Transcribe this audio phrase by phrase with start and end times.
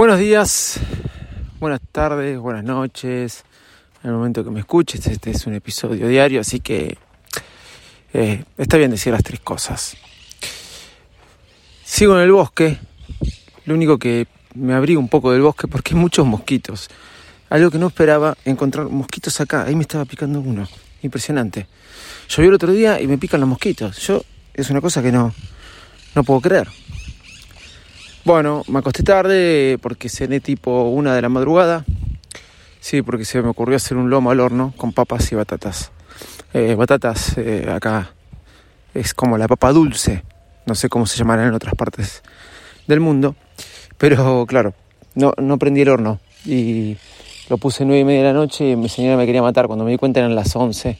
[0.00, 0.80] Buenos días,
[1.58, 3.44] buenas tardes, buenas noches.
[4.02, 6.96] En el momento que me escuches, este es un episodio diario, así que
[8.14, 9.98] eh, está bien decir las tres cosas.
[11.84, 12.78] Sigo en el bosque,
[13.66, 16.88] lo único que me abrigo un poco del bosque porque hay muchos mosquitos.
[17.50, 19.64] Algo que no esperaba, encontrar mosquitos acá.
[19.64, 20.66] Ahí me estaba picando uno.
[21.02, 21.66] Impresionante.
[22.26, 23.98] Llovió el otro día y me pican los mosquitos.
[23.98, 24.22] Yo,
[24.54, 25.34] es una cosa que no,
[26.14, 26.68] no puedo creer.
[28.24, 31.84] Bueno, me acosté tarde porque cené tipo una de la madrugada.
[32.80, 35.90] Sí, porque se me ocurrió hacer un lomo al horno con papas y batatas.
[36.52, 38.12] Eh, batatas eh, acá
[38.94, 40.22] es como la papa dulce.
[40.66, 42.22] No sé cómo se llamará en otras partes
[42.86, 43.36] del mundo.
[43.98, 44.74] Pero claro,
[45.14, 46.20] no, no prendí el horno.
[46.44, 46.96] Y
[47.48, 49.66] lo puse nueve y media de la noche y mi señora me quería matar.
[49.66, 50.98] Cuando me di cuenta eran las once.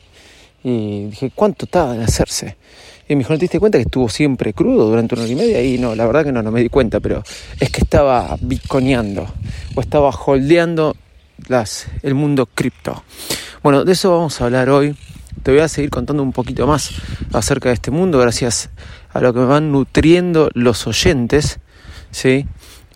[0.62, 2.56] Y dije, ¿cuánto tarda en hacerse?
[3.10, 5.34] Y me dijo, ¿no te diste cuenta que estuvo siempre crudo durante una hora y
[5.34, 5.60] media?
[5.64, 7.24] Y no, la verdad que no, no me di cuenta, pero
[7.58, 9.26] es que estaba bitconeando
[9.74, 10.94] o estaba holdeando
[11.48, 13.02] las, el mundo cripto.
[13.64, 14.94] Bueno, de eso vamos a hablar hoy.
[15.42, 16.92] Te voy a seguir contando un poquito más
[17.32, 18.70] acerca de este mundo, gracias
[19.12, 21.58] a lo que me van nutriendo los oyentes,
[22.12, 22.46] ¿sí?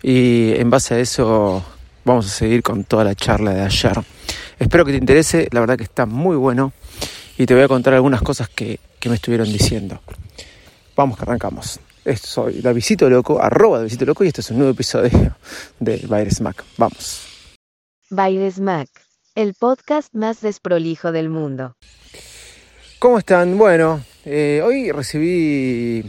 [0.01, 1.61] Y en base a eso
[2.05, 3.99] vamos a seguir con toda la charla de ayer.
[4.59, 6.71] Espero que te interese, la verdad que está muy bueno
[7.37, 9.99] y te voy a contar algunas cosas que, que me estuvieron diciendo.
[10.95, 11.79] Vamos que arrancamos.
[12.23, 15.37] Soy Davidito Loco, arroba Davidito Loco y este es un nuevo episodio
[15.79, 16.63] de Baires Mac.
[16.75, 17.21] Vamos.
[18.09, 18.89] Baires Mac,
[19.35, 21.75] el podcast más desprolijo del mundo.
[22.97, 23.59] ¿Cómo están?
[23.59, 26.03] Bueno, eh, hoy recibí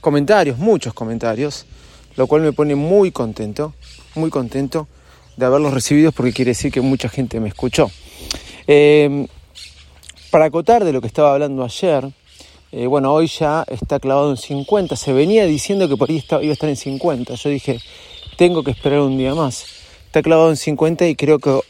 [0.00, 1.66] comentarios, muchos comentarios,
[2.14, 3.74] lo cual me pone muy contento,
[4.14, 4.86] muy contento
[5.36, 7.90] de haberlos recibido porque quiere decir que mucha gente me escuchó.
[8.68, 9.26] Eh,
[10.30, 12.08] para acotar de lo que estaba hablando ayer,
[12.72, 14.96] eh, bueno, hoy ya está clavado en 50.
[14.96, 17.34] Se venía diciendo que por ahí iba a estar en 50.
[17.34, 17.78] Yo dije,
[18.36, 19.66] tengo que esperar un día más.
[20.06, 21.60] Está clavado en 50 y creo que,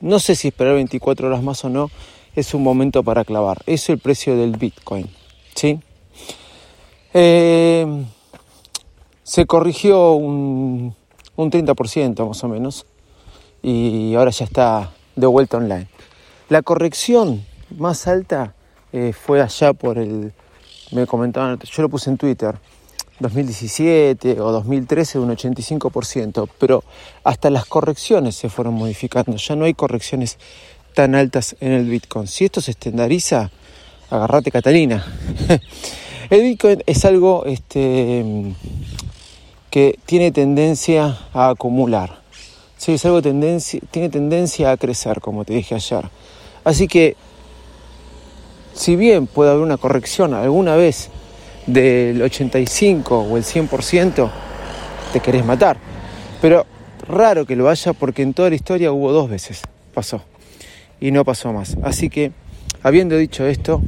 [0.00, 1.90] no sé si esperar 24 horas más o no,
[2.34, 3.58] es un momento para clavar.
[3.66, 5.08] Eso es el precio del Bitcoin.
[5.54, 5.78] ¿Sí?
[7.12, 7.86] Eh,
[9.22, 10.94] se corrigió un,
[11.36, 12.86] un 30% más o menos
[13.62, 15.86] y ahora ya está de vuelta online.
[16.48, 17.44] La corrección
[17.76, 18.54] más alta
[18.96, 20.32] eh, fue allá por el,
[20.92, 22.54] me comentaban, yo lo puse en Twitter,
[23.18, 26.84] 2017 o 2013 un 85%, pero
[27.24, 30.38] hasta las correcciones se fueron modificando, ya no hay correcciones
[30.94, 32.28] tan altas en el Bitcoin.
[32.28, 33.50] Si esto se estandariza,
[34.10, 35.04] agarrate Catalina.
[36.30, 38.54] el Bitcoin es algo este,
[39.70, 42.20] que tiene tendencia a acumular.
[42.76, 46.08] Sí, es algo tendencia, tiene tendencia a crecer, como te dije ayer.
[46.62, 47.16] Así que,
[48.74, 51.10] si bien puede haber una corrección alguna vez
[51.66, 54.30] del 85 o el 100%,
[55.12, 55.78] te querés matar.
[56.42, 56.66] Pero
[57.08, 59.62] raro que lo haya porque en toda la historia hubo dos veces,
[59.94, 60.20] pasó.
[61.00, 61.76] Y no pasó más.
[61.82, 62.32] Así que,
[62.82, 63.80] habiendo dicho esto,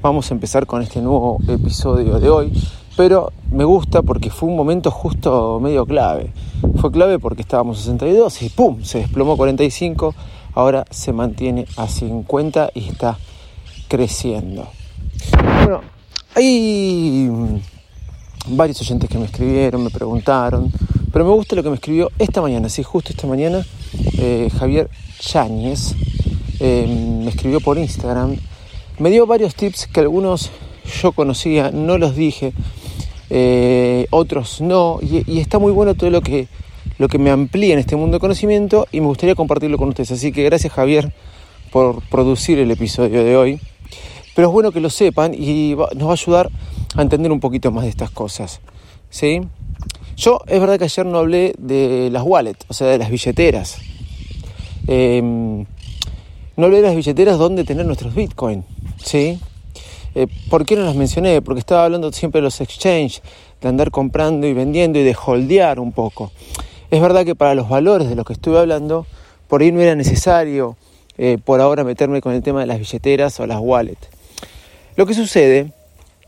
[0.00, 2.52] vamos a empezar con este nuevo episodio de hoy.
[2.96, 6.30] Pero me gusta porque fue un momento justo medio clave.
[6.76, 8.82] Fue clave porque estábamos a 62 y ¡pum!
[8.84, 10.14] Se desplomó 45
[10.54, 13.18] ahora se mantiene a 50 y está
[13.92, 14.66] creciendo.
[15.64, 15.82] Bueno,
[16.34, 17.28] hay
[18.46, 20.72] varios oyentes que me escribieron, me preguntaron,
[21.12, 23.66] pero me gusta lo que me escribió esta mañana, sí, justo esta mañana,
[24.16, 24.88] eh, Javier
[25.20, 25.94] Yáñez
[26.58, 26.86] eh,
[27.22, 28.38] me escribió por Instagram,
[28.98, 30.50] me dio varios tips que algunos
[31.02, 32.54] yo conocía, no los dije,
[33.28, 36.48] eh, otros no, y, está muy bueno todo lo que
[36.96, 40.12] lo que me amplía en este mundo de conocimiento y me gustaría compartirlo con ustedes.
[40.12, 41.12] Así que gracias Javier
[41.70, 43.60] por producir el episodio de hoy.
[44.34, 46.50] Pero es bueno que lo sepan y nos va a ayudar
[46.96, 48.60] a entender un poquito más de estas cosas.
[49.10, 49.40] ¿sí?
[50.16, 53.78] Yo es verdad que ayer no hablé de las wallets, o sea, de las billeteras.
[54.86, 55.64] Em,
[56.56, 58.64] no hablé de las billeteras donde tener nuestros bitcoins.
[59.02, 59.38] ¿sí?
[60.14, 61.40] Eh, ¿Por qué no las mencioné?
[61.42, 63.22] Porque estaba hablando siempre de los exchanges,
[63.60, 66.32] de andar comprando y vendiendo y de holdear un poco.
[66.90, 69.06] Es verdad que para los valores de los que estuve hablando,
[69.48, 70.76] por ahí no era necesario
[71.16, 74.08] eh, por ahora meterme con el tema de las billeteras o las wallets.
[74.94, 75.72] Lo que sucede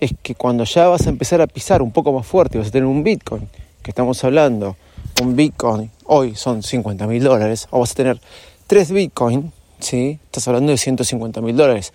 [0.00, 2.70] es que cuando ya vas a empezar a pisar un poco más fuerte, vas a
[2.70, 3.49] tener un Bitcoin,
[3.82, 4.76] que estamos hablando,
[5.22, 8.20] un Bitcoin hoy son 50 mil dólares, o vas a tener
[8.66, 10.19] tres Bitcoin, ¿sí?
[10.25, 11.93] estás hablando de 150 mil dólares.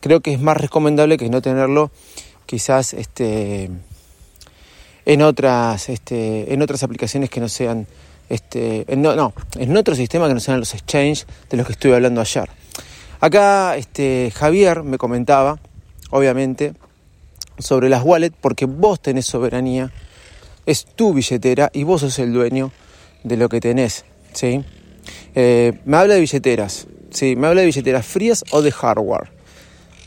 [0.00, 1.90] Creo que es más recomendable que no tenerlo
[2.44, 3.70] quizás este,
[5.06, 7.86] en, otras, este, en otras aplicaciones que no sean,
[8.28, 11.94] este, no, no, en otro sistema que no sean los exchanges de los que estuve
[11.94, 12.48] hablando ayer.
[13.20, 15.58] Acá este, Javier me comentaba,
[16.10, 16.74] obviamente,
[17.58, 19.92] sobre las wallets porque vos tenés soberanía,
[20.66, 22.72] es tu billetera y vos sos el dueño
[23.24, 24.64] de lo que tenés, ¿sí?
[25.34, 27.36] Eh, me habla de billeteras, ¿sí?
[27.36, 29.30] Me habla de billeteras frías o de hardware.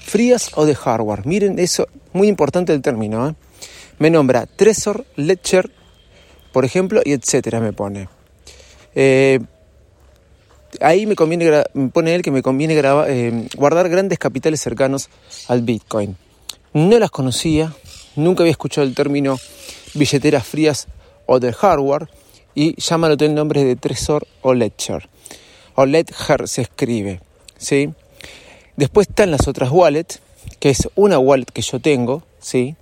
[0.06, 1.26] Frías o de hardware.
[1.26, 3.36] Miren eso, muy importante el término, ¿eh?
[4.00, 5.72] Me nombra Trezor, Ledger,
[6.52, 8.10] por ejemplo, y etcétera me pone.
[8.96, 9.40] Eh,
[10.82, 12.80] ahí me conviene, pone él que me conviene
[13.56, 15.10] guardar grandes capitales cercanos
[15.48, 16.18] al Bitcoin.
[16.74, 17.74] No las conocía,
[18.16, 19.38] nunca había escuchado el término
[19.94, 20.88] billeteras frías
[21.26, 22.10] o de hardware
[22.56, 25.10] y llámalo el nombre de Tresor o Ledger.
[25.76, 27.22] O Ledger se escribe,
[27.58, 27.90] ¿sí?
[28.76, 30.20] Después están las otras wallets,
[30.60, 32.76] que es una wallet que yo tengo, ¿sí?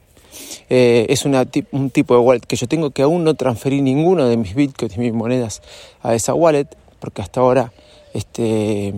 [0.69, 4.37] Eh, es un tipo de wallet que yo tengo que aún no transferí ninguno de
[4.37, 5.61] mis bitcoins y mis monedas
[6.01, 6.67] a esa wallet,
[7.01, 7.73] porque hasta ahora
[8.13, 8.93] este,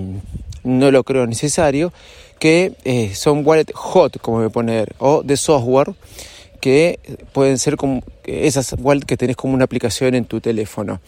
[0.64, 1.92] no lo creo necesario
[2.40, 5.94] que eh, son wallet hot, como me poner, o de software,
[6.60, 7.00] que
[7.32, 11.00] pueden ser como esas wallet que tenés como una aplicación en tu teléfono.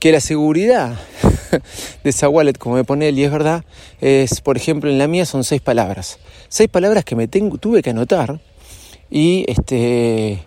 [0.00, 0.98] Que la seguridad
[2.04, 3.64] de esa wallet, como me pone él, y es verdad,
[4.00, 6.18] es, por ejemplo, en la mía son seis palabras.
[6.48, 8.40] Seis palabras que me tengo, tuve que anotar
[9.10, 10.44] y este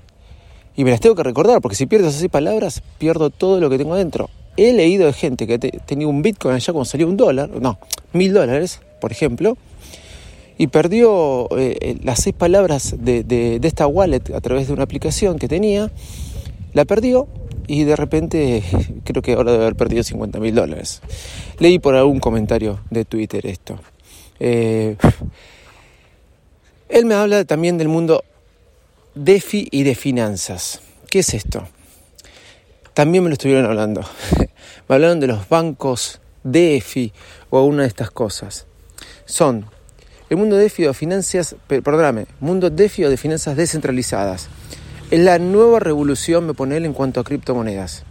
[0.75, 3.69] y me las tengo que recordar, porque si pierdo esas seis palabras, pierdo todo lo
[3.69, 4.29] que tengo dentro.
[4.57, 7.79] He leído de gente que tenía un Bitcoin allá cuando salió un dólar, no,
[8.13, 9.55] mil dólares, por ejemplo,
[10.57, 15.37] y perdió eh, eh, las seis palabras de, esta wallet a través de una aplicación
[15.37, 15.91] que tenía,
[16.73, 17.27] la perdió
[17.67, 18.63] y de repente
[19.03, 21.01] creo que ahora debe haber perdido 50 mil dólares.
[21.59, 23.79] Leí por algún comentario de Twitter esto.
[24.39, 24.95] Eh,
[26.89, 28.23] él me habla también del mundo
[29.13, 30.81] DeFi y de finanzas.
[31.09, 31.67] ¿Qué es esto?
[32.97, 34.01] También me lo estuvieron hablando.
[34.89, 37.13] me hablaron de los bancos DeFi
[37.51, 38.65] o alguna de estas cosas.
[39.23, 39.67] Son
[40.31, 44.47] el mundo DeFi o finanzas, perdóname, mundo DeFi o de finanzas descentralizadas.
[45.11, 48.01] Es la nueva revolución, me pone él, en cuanto a criptomonedas.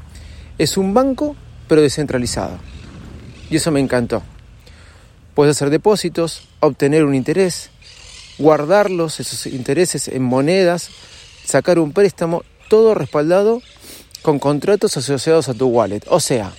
[0.56, 1.34] Es un banco,
[1.66, 2.56] pero descentralizado.
[3.50, 4.22] Y eso me encantó.
[5.34, 7.70] Puedes hacer depósitos, obtener un interés,
[8.38, 10.90] guardarlos, esos intereses en monedas,
[11.44, 13.62] sacar un préstamo, todo respaldado
[14.26, 16.00] con contratos asociados a tu wallet.
[16.08, 16.50] O sea,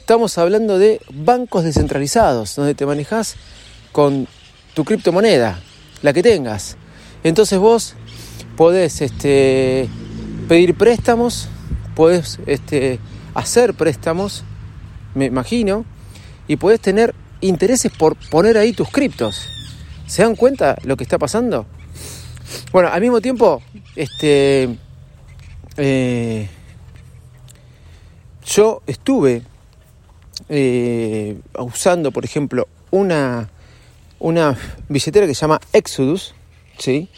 [0.00, 3.36] estamos hablando de bancos descentralizados, donde te manejas
[3.92, 4.26] con
[4.74, 5.60] tu criptomoneda,
[6.02, 6.76] la que tengas.
[7.22, 7.94] Entonces vos
[8.56, 9.88] podés este,
[10.48, 11.46] pedir préstamos,
[11.94, 12.98] podés este,
[13.32, 14.42] hacer préstamos,
[15.14, 15.84] me imagino,
[16.48, 19.46] y podés tener intereses por poner ahí tus criptos.
[20.08, 21.64] ¿Se dan cuenta lo que está pasando?
[22.72, 23.62] Bueno, al mismo tiempo,
[23.94, 24.76] este,
[25.76, 26.48] eh,
[28.54, 29.42] yo estuve
[30.48, 33.48] eh, usando, por ejemplo, una
[34.22, 34.56] una
[34.88, 36.34] billetera que se llama Exodus,
[36.78, 37.08] ¿sí?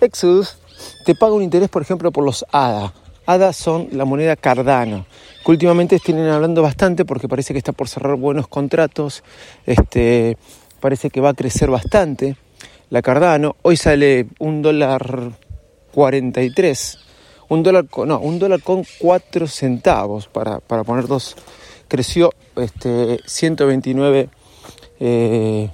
[0.00, 0.56] Exodus
[1.04, 2.94] te paga un interés, por ejemplo, por los ADA.
[3.26, 5.06] ADA son la moneda Cardano,
[5.44, 9.22] que últimamente tienen hablando bastante porque parece que está por cerrar buenos contratos,
[9.66, 10.38] este,
[10.80, 12.36] parece que va a crecer bastante
[12.88, 13.56] la Cardano.
[13.60, 15.32] Hoy sale un dólar
[15.92, 16.98] 43,
[17.52, 21.36] un dólar, no, un dólar con 4 centavos, para, poner dos,
[21.88, 24.30] creció este, 129
[25.00, 25.70] eh,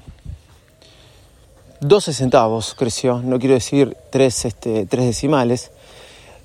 [1.81, 5.71] 12 centavos creció, no quiero decir tres, este, decimales,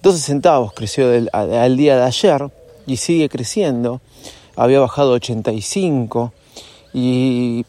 [0.03, 2.51] 12 centavos creció al día de ayer
[2.85, 4.01] y sigue creciendo,
[4.55, 6.31] había bajado 85
[6.93, 7.65] y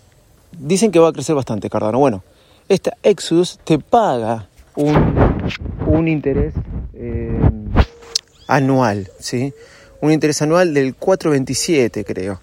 [0.58, 1.98] dicen que va a crecer bastante Cardano.
[1.98, 2.22] Bueno,
[2.68, 6.60] esta Exodus te paga un, interés eh,
[8.46, 9.52] anual, ¿sí?
[10.00, 12.40] Un interés anual del 4,27 creo.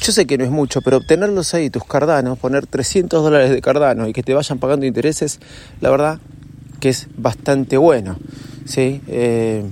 [0.00, 3.60] Yo sé que no es mucho, pero obtenerlos ahí, tus cardanos, poner 300 dólares de
[3.60, 5.38] cardano y que te vayan pagando intereses,
[5.80, 6.18] la verdad
[6.80, 8.18] que es bastante bueno.
[8.64, 9.00] ¿sí?
[9.06, 9.64] Eh,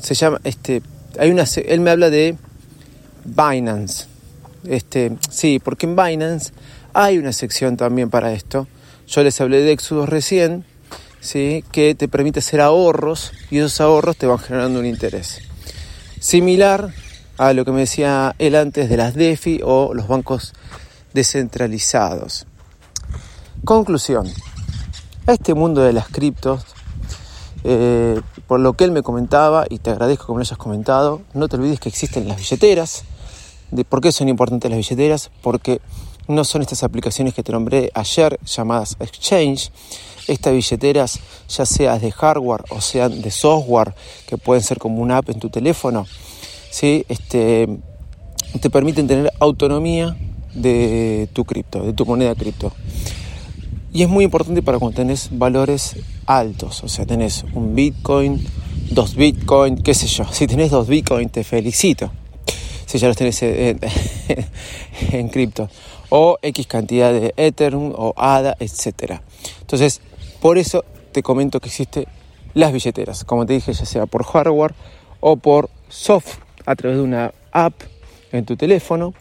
[0.00, 0.82] se llama, este,
[1.18, 2.36] hay una, él me habla de
[3.24, 4.06] Binance.
[4.64, 6.52] Este, sí, porque en Binance
[6.92, 8.68] hay una sección también para esto.
[9.08, 10.64] Yo les hablé de Exodus recién,
[11.24, 11.64] ¿sí?
[11.72, 15.40] que te permite hacer ahorros y esos ahorros te van generando un interés.
[16.20, 16.92] Similar
[17.38, 20.52] a lo que me decía él antes de las DEFI o los bancos
[21.14, 22.46] descentralizados.
[23.64, 24.30] Conclusión.
[25.26, 26.66] este mundo de las criptos,
[27.64, 31.22] eh, por lo que él me comentaba, y te agradezco que me lo hayas comentado,
[31.32, 33.04] no te olvides que existen las billeteras.
[33.70, 35.30] ¿De ¿Por qué son importantes las billeteras?
[35.42, 35.80] Porque
[36.28, 39.70] no son estas aplicaciones que te nombré ayer llamadas exchange.
[40.26, 43.94] Estas billeteras, ya sean de hardware o sean de software,
[44.26, 46.06] que pueden ser como una app en tu teléfono,
[46.70, 47.04] ¿sí?
[47.10, 47.68] este,
[48.58, 50.16] te permiten tener autonomía
[50.54, 52.72] de tu cripto, de tu moneda cripto.
[53.92, 58.44] Y es muy importante para cuando tenés valores altos, o sea, tenés un Bitcoin,
[58.90, 60.24] dos Bitcoin, qué sé yo.
[60.32, 62.10] Si tenés dos Bitcoin, te felicito.
[62.86, 63.78] Si ya los tenés en,
[65.12, 65.68] en cripto.
[66.16, 69.20] O X cantidad de Ethereum o ADA, etc.
[69.62, 70.00] Entonces,
[70.40, 72.04] por eso te comento que existen
[72.54, 73.24] las billeteras.
[73.24, 74.74] Como te dije, ya sea por hardware
[75.18, 77.74] o por soft, a través de una app
[78.30, 79.12] en tu teléfono.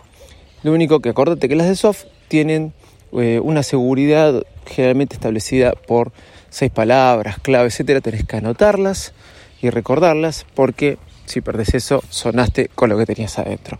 [0.61, 2.73] Lo único que acordate que las de soft tienen
[3.13, 6.11] eh, una seguridad generalmente establecida por
[6.49, 9.13] seis palabras, clave, etcétera, tenés que anotarlas
[9.61, 13.79] y recordarlas porque si perdés eso, sonaste con lo que tenías adentro.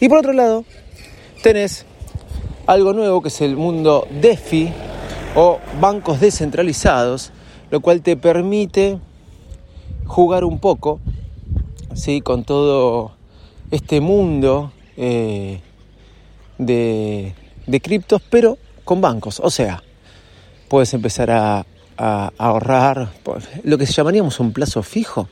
[0.00, 0.64] Y por otro lado,
[1.42, 1.84] tenés
[2.66, 4.72] algo nuevo que es el mundo DeFi
[5.36, 7.32] o bancos descentralizados,
[7.70, 8.98] lo cual te permite
[10.06, 11.00] jugar un poco
[11.94, 12.20] ¿sí?
[12.20, 13.12] con todo
[13.70, 15.60] este mundo eh,
[16.58, 17.34] de,
[17.82, 19.40] criptos, pero con bancos.
[19.40, 19.82] O sea,
[20.68, 21.66] puedes empezar a,
[21.96, 23.12] ahorrar
[23.62, 25.28] lo que llamaríamos un plazo fijo.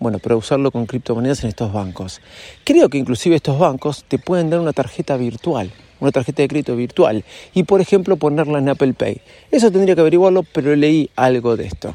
[0.00, 2.20] Bueno, pero usarlo con criptomonedas en estos bancos.
[2.64, 6.76] Creo que inclusive estos bancos te pueden dar una tarjeta virtual, una tarjeta de crédito
[6.76, 9.20] virtual, y por ejemplo ponerla en Apple Pay.
[9.50, 11.94] Eso tendría que averiguarlo, pero leí algo de esto.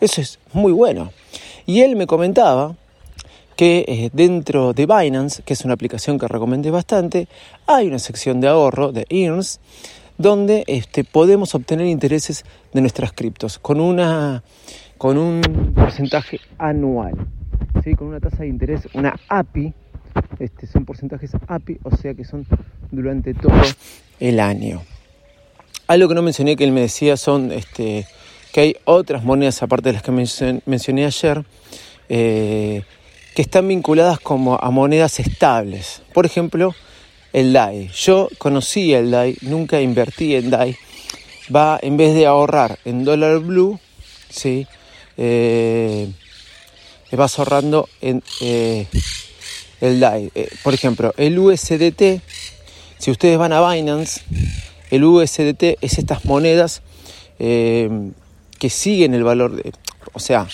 [0.00, 1.12] Eso es muy bueno.
[1.64, 2.76] Y él me comentaba
[3.56, 7.26] que eh, dentro de Binance, que es una aplicación que recomendé bastante,
[7.66, 9.60] hay una sección de ahorro de Earns
[10.18, 14.42] donde este, podemos obtener intereses de nuestras criptos con, una,
[14.98, 17.14] con un porcentaje anual,
[17.96, 19.72] con una tasa de interés, una API,
[20.38, 22.46] este, son porcentajes API, o sea que son
[22.90, 23.52] durante todo
[24.20, 24.82] el año.
[25.86, 28.06] Algo que no mencioné que él me decía son este,
[28.52, 30.12] que hay otras monedas aparte de las que
[30.66, 31.44] mencioné ayer,
[32.08, 32.82] eh,
[33.34, 36.02] que están vinculadas como a monedas estables.
[36.12, 36.74] Por ejemplo,
[37.32, 37.90] el DAI.
[37.94, 40.76] Yo conocí el DAI, nunca invertí en DAI.
[41.54, 43.78] Va, en vez de ahorrar en dólar blue,
[44.30, 44.66] ¿sí?
[45.18, 46.10] Eh,
[47.12, 48.86] vas ahorrando en eh,
[49.80, 50.30] el DAI.
[50.34, 52.22] Eh, por ejemplo, el USDT,
[52.98, 54.22] si ustedes van a Binance,
[54.90, 56.82] el USDT es estas monedas
[57.38, 59.72] que siguen el valor de,
[60.12, 60.48] o sea,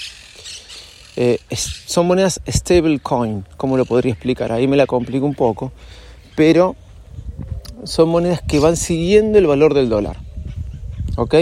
[1.87, 4.51] son monedas stablecoin, ¿cómo lo podría explicar?
[4.51, 5.73] Ahí me la complico un poco
[6.35, 6.77] pero
[7.85, 10.19] son monedas que van siguiendo el valor del dólar.
[11.17, 11.35] ¿Ok?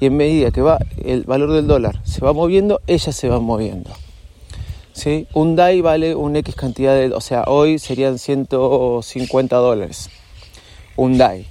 [0.00, 3.42] Y en medida que va el valor del dólar se va moviendo, ellas se van
[3.42, 3.90] moviendo.
[4.92, 5.26] ¿Sí?
[5.32, 7.12] Un DAI vale un X cantidad de...
[7.14, 10.10] O sea, hoy serían 150 dólares.
[10.96, 11.46] Un DAI.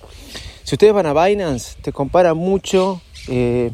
[0.64, 3.72] Si ustedes van a Binance, te compara mucho eh,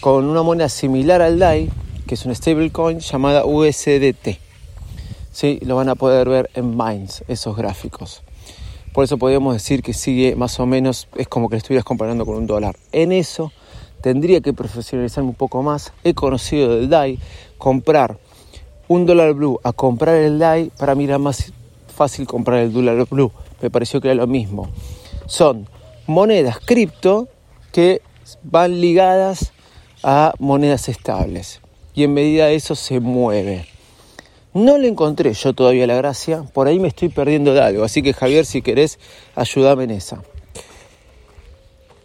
[0.00, 1.70] con una moneda similar al DAI,
[2.06, 4.38] que es una stablecoin llamada USDT.
[5.32, 5.58] ¿Sí?
[5.62, 8.22] Lo van a poder ver en Binance, esos gráficos.
[8.92, 12.26] Por eso podríamos decir que sigue más o menos, es como que le estuvieras comparando
[12.26, 12.76] con un dólar.
[12.92, 13.50] En eso
[14.02, 15.94] tendría que profesionalizarme un poco más.
[16.04, 17.18] He conocido del DAI,
[17.56, 18.18] comprar
[18.88, 21.54] un dólar blue a comprar el DAI, para mí era más
[21.94, 23.32] fácil comprar el dólar blue.
[23.62, 24.68] Me pareció que era lo mismo.
[25.26, 25.68] Son
[26.06, 27.28] monedas cripto
[27.72, 28.02] que
[28.42, 29.52] van ligadas
[30.02, 31.60] a monedas estables.
[31.94, 33.66] Y en medida de eso se mueve.
[34.54, 38.02] No le encontré yo todavía la gracia, por ahí me estoy perdiendo de algo, así
[38.02, 38.98] que Javier, si querés,
[39.34, 40.22] ayúdame en esa.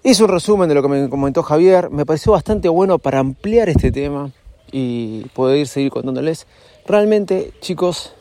[0.01, 3.67] Hice un resumen de lo que me comentó Javier, me pareció bastante bueno para ampliar
[3.67, 4.31] este tema
[4.71, 6.47] y poder seguir contándoles.
[6.85, 8.13] Realmente, chicos,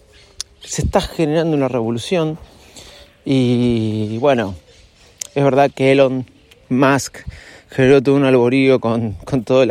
[0.60, 2.36] se está generando una revolución
[3.26, 4.54] y bueno,
[5.34, 6.24] es verdad que Elon
[6.70, 7.18] Musk
[7.68, 9.68] generó todo un alborío con, con todos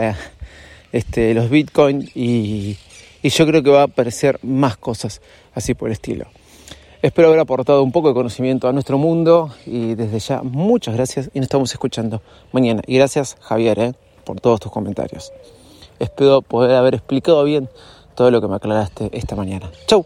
[0.92, 2.78] este, los bitcoins y
[3.26, 5.20] y yo creo que va a aparecer más cosas
[5.56, 6.28] así por el estilo.
[7.02, 11.32] Espero haber aportado un poco de conocimiento a nuestro mundo y desde ya muchas gracias
[11.34, 12.22] y nos estamos escuchando
[12.52, 12.84] mañana.
[12.86, 13.94] Y gracias Javier eh,
[14.26, 15.34] por todos tus comentarios.
[15.98, 17.68] Espero poder haber explicado bien
[18.14, 19.72] todo lo que me aclaraste esta mañana.
[19.88, 20.06] Chau.